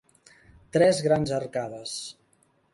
[0.77, 1.95] Tres grans arcades.